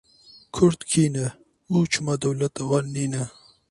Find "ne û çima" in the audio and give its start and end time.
1.13-2.15